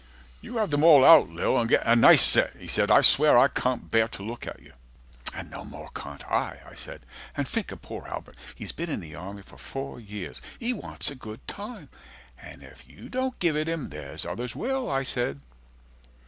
You 0.41 0.57
have 0.57 0.71
them 0.71 0.83
all 0.83 1.05
out, 1.05 1.29
Lil, 1.29 1.59
and 1.59 1.69
get 1.69 1.85
a 1.85 1.95
nice 1.95 2.23
set, 2.23 2.55
He 2.55 2.67
said, 2.67 2.89
I 2.89 3.01
swear, 3.01 3.37
I 3.37 3.47
can't 3.47 3.91
bear 3.91 4.07
to 4.07 4.23
look 4.23 4.47
at 4.47 4.59
you. 4.59 4.73
And 5.31 5.51
no 5.51 5.63
more 5.63 5.91
can't 5.95 6.25
I, 6.25 6.59
I 6.67 6.73
said, 6.73 7.01
and 7.37 7.47
think 7.47 7.71
of 7.71 7.83
poor 7.83 8.07
Albert, 8.07 8.35
He's 8.55 8.71
been 8.71 8.89
in 8.89 8.99
the 9.01 9.13
army 9.13 9.43
four 9.43 9.99
years, 9.99 10.41
he 10.59 10.73
wants 10.73 11.11
a 11.11 11.15
good 11.15 11.47
time, 11.47 11.89
And 12.41 12.63
if 12.63 12.89
you 12.89 13.09
don't 13.09 13.37
give 13.37 13.55
it 13.55 13.69
him, 13.69 13.89
there's 13.89 14.25
others 14.25 14.55
will, 14.55 14.89
I 14.89 15.03
said. 15.03 15.39